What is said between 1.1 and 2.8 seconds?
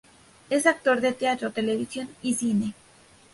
teatro, television y cine.